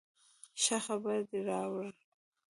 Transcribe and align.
ښه 0.61 0.77
خبر 0.85 1.19
دې 1.29 1.39
راوړ 1.49 1.85